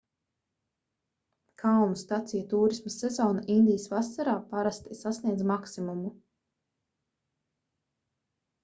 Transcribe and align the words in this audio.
kalnu 1.63 1.99
staciju 2.03 2.41
tūrisma 2.53 2.93
sezona 2.95 3.45
indijas 3.57 3.87
vasarā 3.97 4.35
parasti 4.55 4.99
sasniedz 5.03 5.45
maksimumu 5.53 6.15